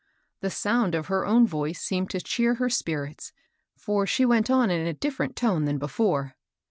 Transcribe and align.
The 0.39 0.49
sound 0.49 0.95
of 0.95 1.09
her 1.09 1.27
own 1.27 1.45
voice 1.45 1.79
seemed 1.79 2.09
to 2.09 2.19
cheer 2.21 2.55
her 2.55 2.71
spirits, 2.71 3.33
foe 3.77 4.05
she 4.05 4.25
went 4.25 4.49
on 4.49 4.71
in 4.71 4.87
a 4.87 4.93
different 4.95 5.35
tone 5.35 5.67
from 5.67 5.77
before. 5.77 6.35